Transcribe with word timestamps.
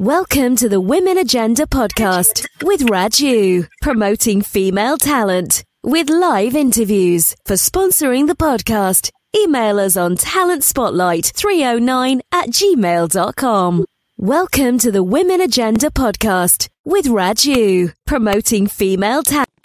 Welcome 0.00 0.56
to 0.56 0.68
the 0.70 0.80
Women 0.80 1.18
Agenda 1.18 1.66
podcast 1.66 2.46
with 2.62 2.86
Raju, 2.86 3.68
promoting 3.82 4.40
female 4.40 4.96
talent 4.96 5.62
with 5.82 6.08
live 6.08 6.56
interviews. 6.56 7.36
For 7.44 7.52
sponsoring 7.52 8.26
the 8.26 8.34
podcast, 8.34 9.10
email 9.36 9.78
us 9.78 9.98
on 9.98 10.16
talentspotlight309 10.16 12.20
at 12.32 12.48
gmail.com. 12.48 13.84
Welcome 14.16 14.78
to 14.78 14.90
the 14.90 15.02
Women 15.02 15.42
Agenda 15.42 15.90
podcast 15.90 16.70
with 16.86 17.04
Raju, 17.04 17.92
promoting 18.06 18.68
female 18.68 19.22
talent. 19.22 19.59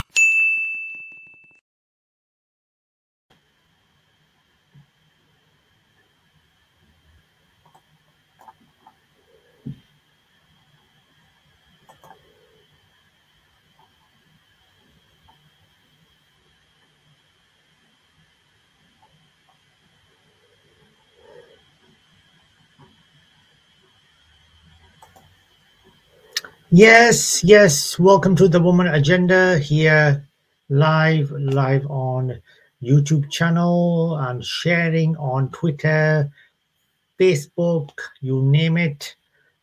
Yes, 26.77 27.41
yes. 27.41 27.97
Welcome 27.97 28.35
to 28.35 28.49
the 28.49 28.59
Woman 28.59 28.87
Agenda 28.87 29.57
here, 29.59 30.27
live, 30.67 31.31
live 31.31 31.85
on 31.89 32.41
YouTube 32.83 33.31
channel 33.31 34.17
and 34.17 34.43
sharing 34.43 35.15
on 35.15 35.51
Twitter, 35.51 36.29
Facebook, 37.17 37.91
you 38.19 38.41
name 38.41 38.75
it. 38.75 39.15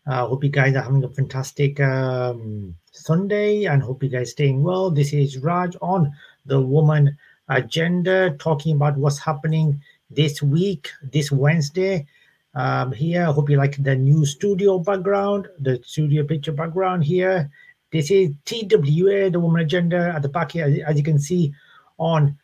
I 0.07 0.21
uh, 0.21 0.27
hope 0.29 0.43
you 0.43 0.49
guys 0.49 0.75
are 0.75 0.81
having 0.81 1.05
a 1.05 1.09
fantastic 1.11 1.79
um, 1.81 2.75
Sunday 2.93 3.67
and 3.67 3.83
hope 3.83 4.03
you 4.03 4.09
guys 4.09 4.31
staying 4.31 4.63
well. 4.63 4.91
This 4.91 5.13
is 5.13 5.37
Raj 5.37 5.77
on 5.83 6.15
the 6.47 6.63
Woman 6.63 7.19
Agenda, 7.51 8.35
talking 8.39 8.77
about 8.77 8.97
what's 8.97 9.19
happening 9.19 9.83
this 10.09 10.41
week, 10.41 10.89
this 11.03 11.31
Wednesday 11.31 12.07
um, 12.55 12.93
here. 12.93 13.27
I 13.27 13.33
hope 13.33 13.51
you 13.51 13.57
like 13.57 13.83
the 13.83 13.97
new 13.97 14.25
studio 14.25 14.79
background, 14.79 15.49
the 15.59 15.81
studio 15.85 16.25
picture 16.25 16.53
background 16.53 17.05
here. 17.05 17.51
This 17.91 18.11
is 18.11 18.31
TWA, 18.45 19.31
the 19.31 19.41
Woman 19.41 19.63
Agenda 19.63 20.13
at 20.15 20.23
the 20.23 20.29
back 20.29 20.53
here, 20.53 20.85
as 20.87 20.97
you 20.97 21.03
can 21.03 21.19
see 21.19 21.53
on 21.99 22.39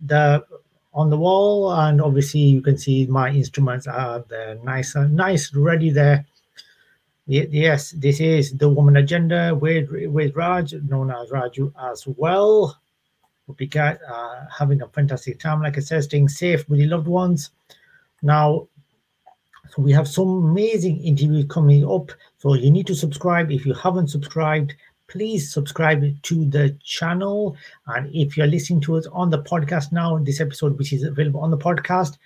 the 0.00 0.44
on 0.94 1.10
the 1.10 1.16
wall, 1.16 1.72
and 1.72 2.00
obviously 2.00 2.40
you 2.40 2.62
can 2.62 2.78
see 2.78 3.06
my 3.06 3.30
instruments 3.30 3.86
are 3.86 4.24
the 4.28 4.58
nice, 4.64 4.94
nice, 4.96 5.54
ready 5.54 5.90
there. 5.90 6.26
Yes, 7.26 7.90
this 7.90 8.20
is 8.20 8.56
the 8.56 8.68
Woman 8.68 8.96
Agenda 8.96 9.54
with 9.54 9.90
with 9.90 10.34
Raj, 10.34 10.72
known 10.72 11.10
as 11.10 11.30
Raju 11.30 11.72
as 11.92 12.06
well. 12.06 12.80
Hope 13.46 13.60
you 13.60 13.66
guys 13.66 13.98
are 14.08 14.48
having 14.50 14.80
a 14.80 14.88
fantastic 14.88 15.38
time. 15.38 15.62
Like 15.62 15.76
I 15.76 15.80
said, 15.80 16.04
staying 16.04 16.28
safe 16.28 16.68
with 16.68 16.80
your 16.80 16.88
loved 16.88 17.08
ones. 17.08 17.50
Now, 18.22 18.68
so 19.76 19.82
we 19.82 19.92
have 19.92 20.08
some 20.08 20.28
amazing 20.28 21.02
interviews 21.04 21.44
coming 21.50 21.86
up. 21.86 22.10
So 22.38 22.54
you 22.54 22.70
need 22.70 22.86
to 22.86 22.94
subscribe. 22.94 23.52
If 23.52 23.66
you 23.66 23.74
haven't 23.74 24.08
subscribed, 24.08 24.74
please 25.06 25.52
subscribe 25.52 26.02
to 26.22 26.44
the 26.46 26.74
channel. 26.82 27.58
And 27.86 28.08
if 28.14 28.38
you're 28.38 28.46
listening 28.46 28.80
to 28.82 28.96
us 28.96 29.06
on 29.12 29.28
the 29.28 29.42
podcast 29.42 29.92
now, 29.92 30.16
this 30.16 30.40
episode, 30.40 30.78
which 30.78 30.94
is 30.94 31.02
available 31.02 31.40
on 31.40 31.50
the 31.50 31.58
podcast, 31.58 32.16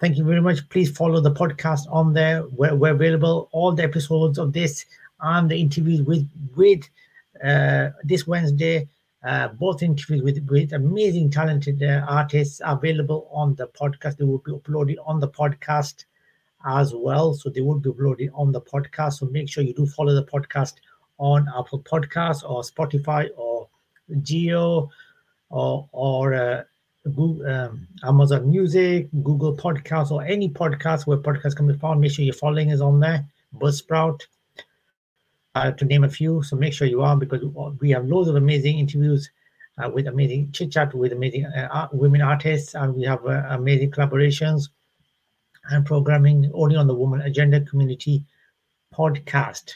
thank 0.00 0.18
you 0.18 0.24
very 0.24 0.40
much. 0.40 0.68
Please 0.68 0.90
follow 0.90 1.20
the 1.20 1.30
podcast 1.30 1.86
on 1.92 2.12
there. 2.12 2.44
We're, 2.48 2.74
we're 2.74 2.94
available 2.94 3.48
all 3.52 3.70
the 3.70 3.84
episodes 3.84 4.36
of 4.36 4.52
this 4.52 4.84
and 5.20 5.48
the 5.48 5.56
interviews 5.56 6.02
with 6.02 6.28
with 6.56 6.88
uh, 7.44 7.90
this 8.02 8.26
Wednesday. 8.26 8.88
Uh, 9.22 9.48
both 9.48 9.82
interviews 9.82 10.22
with, 10.22 10.44
with 10.50 10.72
amazing 10.72 11.30
talented 11.30 11.82
uh, 11.82 12.04
artists 12.08 12.60
available 12.64 13.28
on 13.32 13.54
the 13.54 13.68
podcast. 13.68 14.16
They 14.16 14.24
will 14.24 14.38
be 14.38 14.50
uploaded 14.50 14.96
on 15.06 15.20
the 15.20 15.28
podcast 15.28 16.04
as 16.66 16.94
well. 16.94 17.34
So 17.34 17.50
they 17.50 17.60
will 17.60 17.78
be 17.78 17.90
uploaded 17.90 18.30
on 18.34 18.52
the 18.52 18.60
podcast. 18.60 19.14
So 19.14 19.26
make 19.26 19.48
sure 19.48 19.62
you 19.62 19.74
do 19.74 19.86
follow 19.86 20.14
the 20.14 20.24
podcast 20.24 20.74
on 21.18 21.48
Apple 21.56 21.80
Podcasts 21.80 22.48
or 22.48 22.62
Spotify 22.62 23.28
or 23.36 23.68
Geo 24.22 24.90
or 25.50 25.88
or 25.92 26.34
uh, 26.34 26.62
Google, 27.04 27.46
um, 27.46 27.86
Amazon 28.02 28.48
Music, 28.48 29.08
Google 29.22 29.56
Podcasts, 29.56 30.10
or 30.10 30.24
any 30.24 30.48
podcast 30.48 31.06
where 31.06 31.18
podcasts 31.18 31.56
can 31.56 31.66
be 31.66 31.74
found. 31.74 32.00
Make 32.00 32.12
sure 32.12 32.24
you're 32.24 32.34
following 32.34 32.72
us 32.72 32.80
on 32.80 33.00
there. 33.00 33.24
Buzzsprout, 33.56 34.20
uh, 35.54 35.70
to 35.72 35.84
name 35.84 36.04
a 36.04 36.08
few. 36.08 36.42
So 36.42 36.56
make 36.56 36.72
sure 36.72 36.88
you 36.88 37.02
are 37.02 37.16
because 37.16 37.42
we 37.80 37.90
have 37.90 38.06
loads 38.06 38.28
of 38.28 38.36
amazing 38.36 38.78
interviews 38.78 39.30
uh, 39.78 39.90
with 39.90 40.06
amazing 40.06 40.50
chit 40.52 40.72
chat 40.72 40.94
with 40.94 41.12
amazing 41.12 41.46
uh, 41.46 41.88
women 41.92 42.22
artists, 42.22 42.74
and 42.74 42.94
we 42.94 43.04
have 43.04 43.24
uh, 43.26 43.42
amazing 43.50 43.90
collaborations 43.90 44.68
and 45.70 45.84
programming 45.86 46.50
only 46.54 46.76
on 46.76 46.86
the 46.86 46.94
Woman 46.94 47.20
Agenda 47.22 47.60
Community 47.60 48.24
podcast. 48.92 49.74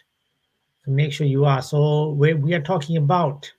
So 0.85 0.91
make 0.91 1.13
sure 1.13 1.27
you 1.27 1.45
are. 1.45 1.63
So 1.63 2.11
we, 2.11 2.35
we 2.35 2.55
are 2.55 2.63
talking 2.63 2.97
about 2.97 3.51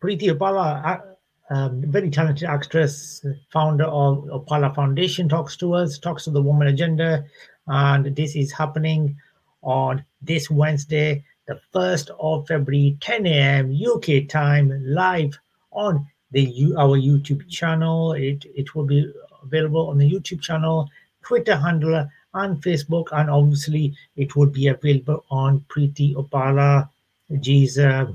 Preeti 0.00 0.30
Upala, 0.30 1.02
um, 1.50 1.82
very 1.90 2.10
talented 2.10 2.48
actress, 2.48 3.24
founder 3.52 3.84
of 3.84 4.24
Upala 4.24 4.74
Foundation, 4.74 5.28
talks 5.28 5.56
to 5.56 5.74
us, 5.74 5.98
talks 5.98 6.24
to 6.24 6.30
the 6.30 6.42
Woman 6.42 6.68
Agenda, 6.68 7.24
and 7.66 8.14
this 8.14 8.36
is 8.36 8.52
happening 8.52 9.16
on 9.62 10.04
this 10.22 10.50
Wednesday, 10.50 11.24
the 11.46 11.60
1st 11.74 12.10
of 12.20 12.46
February, 12.46 12.96
10 13.00 13.26
a.m. 13.26 13.74
UK 13.74 14.28
time, 14.28 14.72
live 14.84 15.38
on 15.72 16.06
the 16.32 16.74
our 16.76 16.98
YouTube 16.98 17.48
channel. 17.48 18.12
It 18.12 18.44
it 18.54 18.74
will 18.74 18.84
be 18.84 19.12
available 19.42 19.88
on 19.88 19.98
the 19.98 20.10
YouTube 20.10 20.40
channel, 20.40 20.88
Twitter 21.22 21.56
handle, 21.56 22.08
and 22.34 22.62
Facebook, 22.62 23.08
and 23.12 23.30
obviously 23.30 23.94
it 24.16 24.36
would 24.36 24.52
be 24.52 24.68
available 24.68 25.24
on 25.30 25.64
Preeti 25.68 26.14
Opala 26.14 26.88
G's 27.40 27.78
uh, 27.78 28.06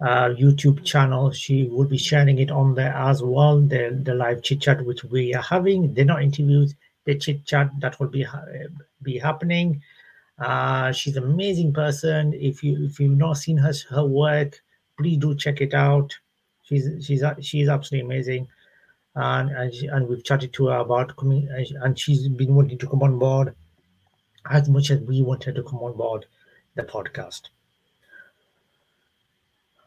uh, 0.00 0.28
YouTube 0.30 0.84
channel. 0.84 1.30
She 1.30 1.64
will 1.64 1.86
be 1.86 1.98
sharing 1.98 2.38
it 2.38 2.50
on 2.50 2.74
there 2.74 2.94
as 2.94 3.22
well. 3.22 3.60
The 3.60 3.98
the 4.02 4.14
live 4.14 4.42
chit 4.42 4.60
chat 4.60 4.84
which 4.84 5.04
we 5.04 5.34
are 5.34 5.42
having. 5.42 5.94
They're 5.94 6.04
not 6.04 6.22
interviews. 6.22 6.74
The 7.04 7.16
chit 7.16 7.44
chat 7.44 7.70
that 7.80 7.98
will 8.00 8.08
be 8.08 8.26
be 9.02 9.18
happening. 9.18 9.82
Uh, 10.38 10.92
she's 10.92 11.16
an 11.16 11.24
amazing 11.24 11.72
person. 11.72 12.34
If 12.34 12.62
you 12.62 12.84
if 12.84 13.00
you've 13.00 13.16
not 13.16 13.38
seen 13.38 13.56
her 13.56 13.72
her 13.90 14.04
work, 14.04 14.60
please 14.98 15.18
do 15.18 15.34
check 15.34 15.60
it 15.60 15.74
out. 15.74 16.16
She's 16.66 17.04
she's 17.04 17.22
she's 17.40 17.68
absolutely 17.68 18.06
amazing, 18.06 18.48
and 19.14 19.50
and, 19.50 19.72
she, 19.72 19.86
and 19.86 20.08
we've 20.08 20.24
chatted 20.24 20.52
to 20.54 20.66
her 20.66 20.78
about 20.78 21.16
coming, 21.16 21.48
and 21.82 21.98
she's 21.98 22.28
been 22.28 22.54
wanting 22.54 22.78
to 22.78 22.88
come 22.88 23.02
on 23.02 23.18
board 23.18 23.54
as 24.50 24.68
much 24.68 24.90
as 24.90 25.00
we 25.00 25.22
wanted 25.22 25.54
to 25.54 25.62
come 25.62 25.78
on 25.78 25.96
board 25.96 26.26
the 26.74 26.82
podcast. 26.82 27.42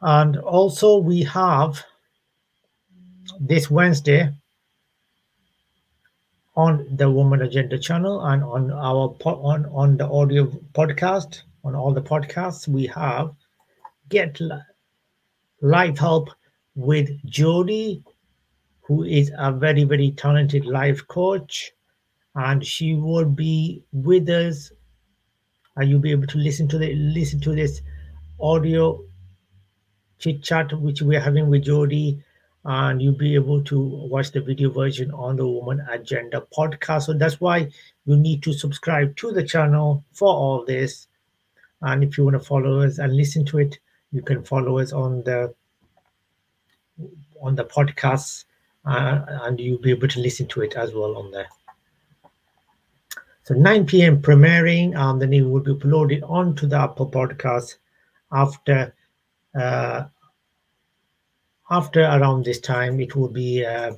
And 0.02 0.38
also 0.38 0.98
we 0.98 1.24
have 1.24 1.84
this 3.40 3.70
Wednesday 3.70 4.32
on 6.56 6.88
the 6.96 7.10
Woman 7.10 7.42
Agenda 7.42 7.78
channel 7.78 8.26
and 8.26 8.44
on 8.44 8.72
our 8.72 9.16
on 9.26 9.66
on 9.66 9.98
the 9.98 10.08
audio 10.08 10.46
podcast 10.74 11.42
on 11.64 11.76
all 11.76 11.94
the 11.94 12.02
podcasts 12.02 12.68
we 12.68 12.88
have 12.88 13.34
get 14.08 14.40
live 15.62 15.98
help 15.98 16.30
with 16.76 17.10
Jody, 17.26 18.04
who 18.82 19.04
is 19.04 19.32
a 19.38 19.52
very, 19.52 19.84
very 19.84 20.12
talented 20.12 20.66
life 20.66 21.08
coach. 21.08 21.72
And 22.36 22.66
she 22.66 22.96
will 22.96 23.26
be 23.26 23.84
with 23.92 24.30
us. 24.30 24.72
And 25.76 25.90
you'll 25.90 26.00
be 26.00 26.12
able 26.12 26.28
to 26.28 26.38
listen 26.38 26.68
to 26.70 26.78
the 26.78 26.94
listen 26.96 27.40
to 27.42 27.56
this 27.56 27.82
audio 28.40 29.04
chit 30.18 30.44
chat 30.44 30.74
which 30.80 31.02
we're 31.02 31.20
having 31.20 31.50
with 31.50 31.64
Jody. 31.64 32.24
And 32.66 33.02
you'll 33.02 33.14
be 33.14 33.36
able 33.36 33.64
to 33.66 33.80
watch 33.80 34.32
the 34.32 34.42
video 34.42 34.70
version 34.70 35.12
on 35.12 35.38
the 35.38 35.48
Woman 35.48 35.86
Agenda 35.90 36.46
podcast. 36.56 37.04
So 37.04 37.14
that's 37.14 37.40
why 37.40 37.70
you 38.06 38.18
need 38.18 38.44
to 38.44 38.54
subscribe 38.54 39.16
to 39.18 39.32
the 39.32 39.44
channel 39.44 40.04
for 40.14 40.28
all 40.28 40.66
this. 40.66 41.08
And 41.82 42.04
if 42.04 42.18
you 42.18 42.26
want 42.26 42.36
to 42.36 42.46
follow 42.46 42.82
us 42.82 42.98
and 42.98 43.16
listen 43.16 43.46
to 43.46 43.60
it, 43.60 43.80
you 44.12 44.22
can 44.22 44.44
follow 44.44 44.80
us 44.80 44.92
on 44.92 45.24
the 45.24 45.54
on 47.42 47.56
the 47.56 47.66
podcast, 47.66 48.46
uh, 48.86 49.22
and 49.44 49.60
you'll 49.60 49.80
be 49.80 49.92
able 49.92 50.08
to 50.08 50.20
listen 50.20 50.48
to 50.48 50.62
it 50.62 50.76
as 50.76 50.94
well 50.94 51.18
on 51.18 51.32
there. 51.32 51.48
So 53.44 53.56
9 53.56 53.86
p.m. 53.88 54.22
premiering, 54.22 54.96
um, 54.96 55.18
then 55.18 55.34
it 55.34 55.42
will 55.42 55.62
be 55.62 55.74
uploaded 55.74 56.22
onto 56.30 56.68
the 56.68 56.78
Apple 56.78 57.10
Podcast 57.10 57.78
after 58.32 58.94
uh, 59.60 60.04
after 61.72 62.02
around 62.02 62.46
this 62.46 62.60
time. 62.60 63.00
It 63.00 63.16
will 63.16 63.30
be 63.30 63.66
uh, 63.66 63.94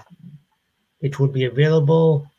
it 1.01 1.19
will 1.19 1.27
be 1.27 1.45
available 1.45 2.30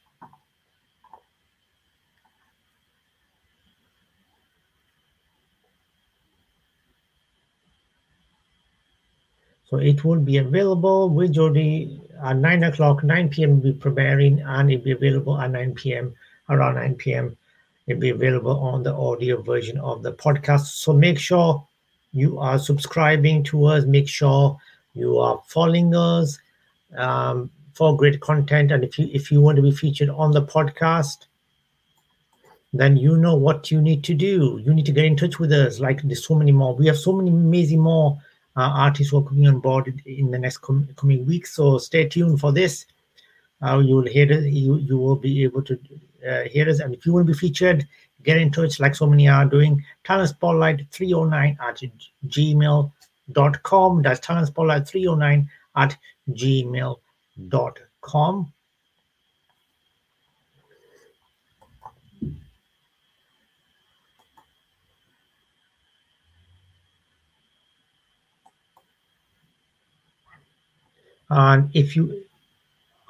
So 9.73 9.79
it 9.79 10.05
will 10.05 10.21
be 10.21 10.37
available 10.37 11.09
with 11.09 11.33
Jody 11.33 11.99
at 12.23 12.37
9 12.37 12.65
o'clock, 12.65 13.03
9 13.03 13.31
p.m. 13.31 13.59
Be 13.59 13.73
preparing 13.73 14.39
and 14.41 14.71
it'll 14.71 14.85
be 14.85 14.91
available 14.91 15.41
at 15.41 15.51
9 15.51 15.73
p.m. 15.73 16.15
around 16.51 16.75
9 16.75 16.95
p.m. 16.97 17.39
It'll 17.87 17.99
be 17.99 18.11
available 18.11 18.61
on 18.61 18.83
the 18.83 18.93
audio 18.93 19.41
version 19.41 19.79
of 19.79 20.03
the 20.03 20.13
podcast. 20.13 20.67
So 20.67 20.93
make 20.93 21.19
sure 21.19 21.67
you 22.13 22.39
are 22.39 22.59
subscribing 22.59 23.45
to 23.45 23.65
us. 23.65 23.87
Make 23.87 24.09
sure 24.09 24.61
you 24.93 25.19
are 25.19 25.43
following 25.47 25.97
us 25.97 26.39
um, 26.99 27.51
for 27.73 27.97
great 27.97 28.21
content. 28.21 28.73
And 28.73 28.85
if 28.85 28.99
you 28.99 29.09
if 29.11 29.33
you 29.33 29.41
want 29.41 29.57
to 29.57 29.63
be 29.63 29.73
featured 29.73 30.11
on 30.11 30.33
the 30.33 30.43
podcast, 30.43 31.29
then 32.75 32.99
you 32.99 33.17
know 33.17 33.37
what 33.37 33.71
you 33.71 33.81
need 33.81 34.05
to 34.05 34.13
do. 34.13 34.61
You 34.63 34.75
need 34.75 34.85
to 34.85 34.93
get 34.93 35.07
in 35.07 35.17
touch 35.17 35.39
with 35.39 35.51
us. 35.51 35.81
Like 35.81 36.03
there's 36.03 36.27
so 36.27 36.35
many 36.35 36.53
more. 36.53 36.77
We 36.77 36.89
have 36.89 36.99
so 36.99 37.13
many 37.13 37.31
amazing 37.31 37.81
more 37.81 38.21
artists 38.61 39.11
who 39.11 39.19
are 39.19 39.25
coming 39.25 39.47
on 39.49 39.61
board 39.61 40.03
in 40.07 40.31
the 40.31 40.39
next 40.39 40.59
com- 40.59 40.89
coming 40.97 41.27
weeks. 41.27 41.55
So 41.55 41.79
stay 41.79 42.09
tuned 42.09 42.41
for 42.41 42.53
this. 42.53 42.87
Uh, 43.63 43.79
you 43.79 43.97
will 43.97 44.07
hear 44.07 44.31
it. 44.31 44.45
You 44.53 44.77
you 44.77 44.99
will 44.99 45.17
be 45.17 45.45
able 45.45 45.63
to 45.63 45.79
uh, 46.29 46.43
hear 46.43 46.69
us. 46.69 46.81
And 46.81 46.95
if 46.95 47.07
you 47.07 47.13
want 47.13 47.27
to 47.27 47.33
be 47.33 47.39
featured, 47.39 47.87
get 48.23 48.37
in 48.39 48.51
touch 48.51 48.81
like 48.81 48.95
so 48.95 49.07
many 49.07 49.29
are 49.29 49.45
doing. 49.47 49.85
Talent 50.05 50.31
Spotlight 50.31 50.87
309 50.91 51.59
at 51.61 51.81
gmail.com. 52.27 54.03
That's 54.03 54.21
Talent 54.21 54.49
Spotlight 54.49 54.89
309 54.89 55.49
at 55.77 55.97
gmail.com. 56.31 57.03
And 71.31 71.71
if 71.75 71.97
you, 71.97 72.25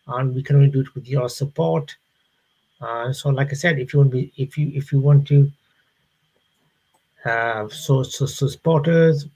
and 0.07 0.35
we 0.35 0.43
can 0.43 0.57
only 0.57 0.69
do 0.69 0.81
it 0.81 0.93
with 0.93 1.07
your 1.07 1.29
support. 1.29 1.95
Uh, 2.81 3.13
so, 3.13 3.29
like 3.29 3.51
I 3.51 3.53
said, 3.53 3.79
if 3.79 3.93
you 3.93 3.99
want 3.99 4.11
to 4.11 4.17
be, 4.17 4.33
if 4.35 4.57
you 4.57 4.71
if 4.73 4.91
you 4.91 4.99
want 4.99 5.27
to 5.29 5.49
have 7.23 7.73
so 7.73 8.03
so, 8.03 8.25
so 8.25 8.47
supporters. 8.47 9.27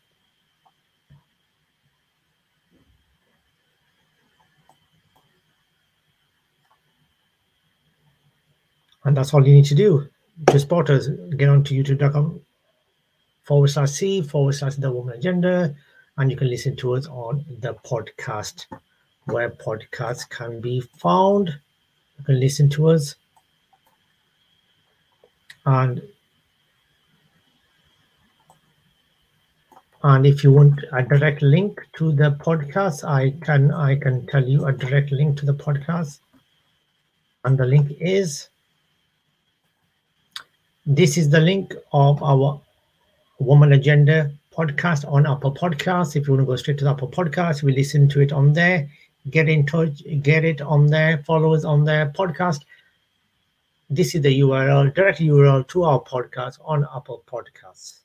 And 9.05 9.15
that's 9.15 9.33
all 9.33 9.47
you 9.47 9.53
need 9.53 9.65
to 9.65 9.75
do 9.75 10.09
to 10.47 10.59
support 10.59 10.89
us, 10.89 11.07
get 11.37 11.49
onto 11.49 11.75
youtube.com 11.75 12.41
forward 13.43 13.67
slash 13.67 13.91
C 13.91 14.21
forward 14.21 14.53
slash 14.53 14.75
the 14.75 14.91
woman 14.91 15.17
agenda, 15.17 15.75
and 16.17 16.31
you 16.31 16.37
can 16.37 16.49
listen 16.49 16.75
to 16.77 16.93
us 16.95 17.07
on 17.07 17.45
the 17.59 17.73
podcast 17.73 18.65
where 19.25 19.49
podcasts 19.49 20.29
can 20.29 20.61
be 20.61 20.81
found. 20.81 21.59
You 22.17 22.23
can 22.25 22.39
listen 22.39 22.69
to 22.69 22.89
us. 22.89 23.15
And 25.65 26.01
and 30.03 30.25
if 30.25 30.43
you 30.43 30.51
want 30.51 30.79
a 30.93 31.03
direct 31.03 31.41
link 31.41 31.81
to 31.97 32.11
the 32.11 32.31
podcast, 32.31 33.03
I 33.03 33.31
can 33.45 33.71
I 33.71 33.95
can 33.95 34.25
tell 34.27 34.47
you 34.47 34.65
a 34.65 34.71
direct 34.71 35.11
link 35.11 35.37
to 35.39 35.45
the 35.45 35.53
podcast. 35.53 36.19
And 37.45 37.57
the 37.57 37.65
link 37.65 37.91
is 37.99 38.49
this 40.89 41.17
is 41.17 41.29
the 41.29 41.39
link 41.39 41.75
of 41.93 42.21
our 42.23 42.59
Woman 43.37 43.73
Agenda 43.73 44.31
podcast 44.51 45.07
on 45.07 45.27
Apple 45.27 45.53
Podcasts. 45.53 46.15
If 46.15 46.27
you 46.27 46.33
want 46.33 46.41
to 46.41 46.47
go 46.47 46.55
straight 46.55 46.79
to 46.79 46.83
the 46.83 46.89
Apple 46.89 47.07
Podcast, 47.07 47.61
we 47.61 47.75
listen 47.75 48.09
to 48.09 48.21
it 48.21 48.31
on 48.31 48.53
there. 48.53 48.89
Get 49.29 49.47
in 49.49 49.67
touch, 49.67 50.01
get 50.23 50.43
it 50.43 50.61
on 50.61 50.87
there, 50.87 51.19
follow 51.27 51.53
us 51.53 51.63
on 51.63 51.83
their 51.83 52.09
podcast. 52.09 52.61
This 53.91 54.15
is 54.15 54.23
the 54.23 54.39
URL, 54.39 54.91
direct 54.95 55.19
URL 55.19 55.67
to 55.67 55.83
our 55.83 56.01
podcast 56.01 56.57
on 56.65 56.87
Apple 56.95 57.23
Podcasts. 57.27 57.99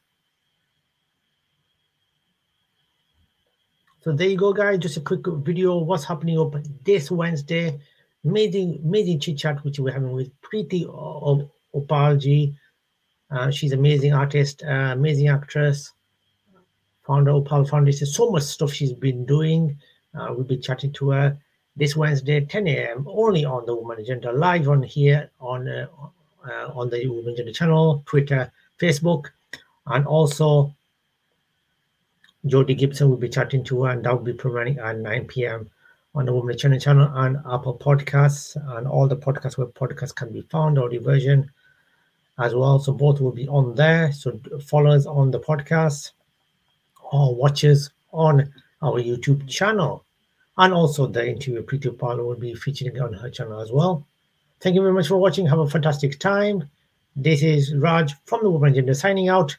So 4.02 4.12
there 4.12 4.28
you 4.28 4.36
go, 4.36 4.52
guys. 4.52 4.78
Just 4.80 4.98
a 4.98 5.00
quick 5.00 5.26
video 5.26 5.80
of 5.80 5.86
what's 5.86 6.04
happening 6.04 6.38
up 6.38 6.54
this 6.84 7.10
Wednesday. 7.10 7.80
Amazing, 8.26 8.82
amazing 8.84 9.20
chit 9.20 9.38
chat 9.38 9.64
which 9.64 9.78
we're 9.78 9.90
having 9.90 10.12
with 10.12 10.30
Preeti 10.42 10.84
Opalji 11.74 12.54
uh, 13.34 13.50
she's 13.50 13.72
amazing 13.72 14.14
artist, 14.14 14.62
uh, 14.62 14.92
amazing 14.92 15.28
actress. 15.28 15.92
Founder 17.04 17.32
of 17.32 17.36
Opal 17.38 17.64
Foundation. 17.66 18.06
So 18.06 18.30
much 18.30 18.44
stuff 18.44 18.72
she's 18.72 18.92
been 18.92 19.26
doing. 19.26 19.76
Uh, 20.14 20.28
we'll 20.30 20.44
be 20.44 20.56
chatting 20.56 20.92
to 20.94 21.10
her 21.10 21.36
this 21.76 21.96
Wednesday, 21.96 22.40
10 22.40 22.68
a.m. 22.68 23.06
only 23.08 23.44
on 23.44 23.66
the 23.66 23.74
Woman 23.74 23.98
Agenda 23.98 24.32
live 24.32 24.68
on 24.68 24.82
here 24.82 25.30
on 25.40 25.68
uh, 25.68 25.86
uh, 26.48 26.70
on 26.74 26.88
the 26.90 27.06
Woman 27.08 27.34
Agenda 27.34 27.52
channel, 27.52 28.02
Twitter, 28.06 28.52
Facebook, 28.80 29.26
and 29.86 30.06
also 30.06 30.74
Jody 32.46 32.74
Gibson 32.74 33.10
will 33.10 33.16
be 33.16 33.28
chatting 33.28 33.64
to 33.64 33.84
her, 33.84 33.90
and 33.90 34.04
that 34.04 34.14
will 34.14 34.24
be 34.24 34.32
premiering 34.32 34.78
at 34.78 34.98
9 34.98 35.26
p.m. 35.26 35.68
on 36.14 36.26
the 36.26 36.32
Woman 36.32 36.54
Agenda 36.54 36.78
channel 36.78 37.10
and 37.14 37.38
Apple 37.38 37.76
Podcasts 37.78 38.56
and 38.76 38.86
all 38.86 39.08
the 39.08 39.16
podcasts 39.16 39.58
where 39.58 39.66
podcasts 39.66 40.14
can 40.14 40.32
be 40.32 40.42
found, 40.42 40.78
audio 40.78 41.02
version 41.02 41.50
as 42.38 42.54
well. 42.54 42.78
So 42.78 42.92
both 42.92 43.20
will 43.20 43.32
be 43.32 43.48
on 43.48 43.74
there. 43.74 44.12
So 44.12 44.40
follow 44.66 44.90
us 44.90 45.06
on 45.06 45.30
the 45.30 45.40
podcast 45.40 46.12
or 47.12 47.34
watch 47.34 47.64
us 47.64 47.90
on 48.12 48.52
our 48.82 49.00
YouTube 49.00 49.48
channel. 49.48 50.04
And 50.56 50.72
also 50.72 51.06
the 51.06 51.26
interview 51.28 51.64
Preeti 51.64 51.88
Opal 51.88 52.24
will 52.24 52.36
be 52.36 52.54
featuring 52.54 53.00
on 53.00 53.12
her 53.12 53.30
channel 53.30 53.60
as 53.60 53.72
well. 53.72 54.06
Thank 54.60 54.76
you 54.76 54.82
very 54.82 54.94
much 54.94 55.08
for 55.08 55.16
watching. 55.16 55.46
Have 55.46 55.58
a 55.58 55.68
fantastic 55.68 56.18
time. 56.18 56.68
This 57.16 57.42
is 57.42 57.74
Raj 57.74 58.14
from 58.24 58.42
the 58.42 58.50
Woman 58.50 58.72
Agenda 58.72 58.94
signing 58.94 59.28
out. 59.28 59.56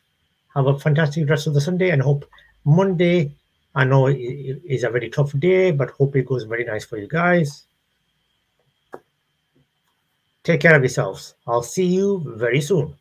Have 0.56 0.68
a 0.68 0.80
fantastic 0.80 1.30
rest 1.30 1.48
of 1.48 1.54
the 1.54 1.62
Sunday 1.62 1.90
and 1.90 2.02
hope 2.02 2.26
Monday, 2.66 3.36
I 3.76 3.84
know 3.86 4.08
it 4.08 4.18
is 4.18 4.84
a 4.84 4.90
very 4.90 5.10
tough 5.10 5.38
day, 5.38 5.72
but 5.72 5.92
hope 5.92 6.16
it 6.16 6.26
goes 6.26 6.44
very 6.44 6.64
nice 6.64 6.84
for 6.84 6.98
you 6.98 7.08
guys. 7.08 7.66
Take 10.46 10.62
care 10.62 10.74
of 10.78 10.82
yourselves. 10.82 11.36
I'll 11.46 11.62
see 11.62 11.88
you 11.88 12.24
very 12.38 12.62
soon. 12.62 12.96